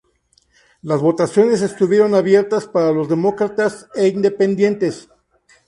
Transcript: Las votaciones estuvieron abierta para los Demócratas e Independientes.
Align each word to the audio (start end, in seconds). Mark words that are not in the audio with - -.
Las 0.81 0.99
votaciones 0.99 1.61
estuvieron 1.61 2.15
abierta 2.15 2.59
para 2.73 2.91
los 2.91 3.07
Demócratas 3.07 3.87
e 3.93 4.07
Independientes. 4.07 5.07